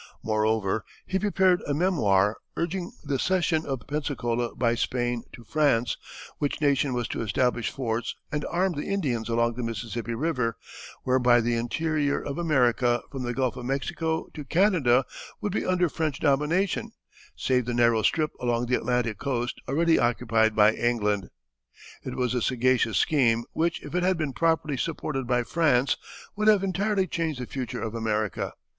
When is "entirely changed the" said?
26.63-27.45